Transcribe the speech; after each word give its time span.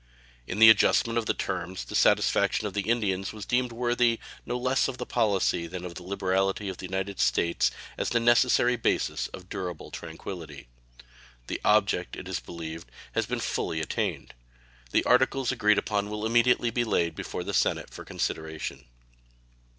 In 0.47 0.57
the 0.57 0.71
adjustment 0.71 1.19
of 1.19 1.27
the 1.27 1.33
terms 1.35 1.85
the 1.85 1.93
satisfaction 1.93 2.65
of 2.65 2.73
the 2.73 2.89
Indians 2.89 3.33
was 3.33 3.45
deemed 3.45 3.71
worthy 3.71 4.19
no 4.47 4.57
less 4.57 4.87
of 4.87 4.97
the 4.97 5.05
policy 5.05 5.67
than 5.67 5.85
of 5.85 5.93
the 5.93 6.01
liberality 6.01 6.69
of 6.69 6.77
the 6.77 6.87
United 6.87 7.19
States 7.19 7.69
as 7.99 8.09
the 8.09 8.19
necessary 8.19 8.75
basis 8.77 9.27
of 9.27 9.47
durable 9.47 9.91
tranquillity. 9.91 10.67
The 11.45 11.61
object, 11.63 12.15
it 12.15 12.27
is 12.27 12.39
believed, 12.39 12.89
has 13.11 13.27
been 13.27 13.41
fully 13.41 13.79
attained. 13.79 14.33
The 14.89 15.03
articles 15.03 15.51
agreed 15.51 15.77
upon 15.77 16.09
will 16.09 16.25
immediately 16.25 16.71
be 16.71 16.83
laid 16.83 17.13
before 17.13 17.43
the 17.43 17.53
Senate 17.53 17.91
for 17.91 17.97
their 17.97 18.05
consideration. 18.05 18.85